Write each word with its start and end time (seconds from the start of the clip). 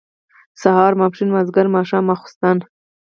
سهار، 0.61 0.91
ماسپښين، 0.99 1.29
مازيګر، 1.35 1.65
ماښام، 1.75 2.03
ماسخوتن 2.09 2.57